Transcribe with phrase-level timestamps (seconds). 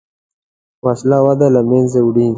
[0.85, 2.27] وسله وده له منځه وړي